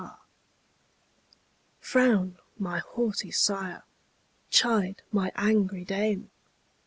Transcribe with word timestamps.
Frown, 1.79 2.39
my 2.57 2.79
haughty 2.79 3.29
sire! 3.29 3.83
chide, 4.49 5.03
my 5.11 5.31
angry 5.35 5.85
dame! 5.85 6.31